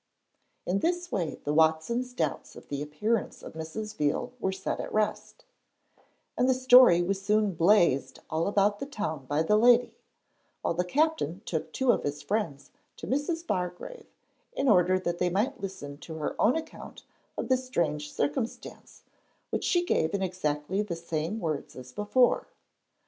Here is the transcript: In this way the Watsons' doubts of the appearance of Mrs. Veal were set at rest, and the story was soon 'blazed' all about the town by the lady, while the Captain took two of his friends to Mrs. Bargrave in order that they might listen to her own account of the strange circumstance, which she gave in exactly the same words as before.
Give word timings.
In 0.65 0.79
this 0.79 1.11
way 1.11 1.39
the 1.43 1.53
Watsons' 1.53 2.11
doubts 2.15 2.55
of 2.55 2.69
the 2.69 2.81
appearance 2.81 3.43
of 3.43 3.53
Mrs. 3.53 3.95
Veal 3.95 4.33
were 4.39 4.51
set 4.51 4.79
at 4.79 4.91
rest, 4.91 5.45
and 6.35 6.49
the 6.49 6.55
story 6.55 7.03
was 7.03 7.21
soon 7.21 7.53
'blazed' 7.53 8.17
all 8.27 8.47
about 8.47 8.79
the 8.79 8.87
town 8.87 9.27
by 9.27 9.43
the 9.43 9.57
lady, 9.59 9.93
while 10.63 10.73
the 10.73 10.83
Captain 10.83 11.41
took 11.45 11.71
two 11.71 11.91
of 11.91 12.01
his 12.01 12.23
friends 12.23 12.71
to 12.97 13.05
Mrs. 13.05 13.45
Bargrave 13.45 14.07
in 14.53 14.67
order 14.67 14.97
that 14.97 15.19
they 15.19 15.29
might 15.29 15.61
listen 15.61 15.99
to 15.99 16.15
her 16.15 16.35
own 16.41 16.55
account 16.55 17.03
of 17.37 17.47
the 17.47 17.55
strange 17.55 18.11
circumstance, 18.11 19.03
which 19.51 19.63
she 19.63 19.85
gave 19.85 20.15
in 20.15 20.23
exactly 20.23 20.81
the 20.81 20.95
same 20.95 21.39
words 21.39 21.75
as 21.75 21.91
before. 21.91 22.47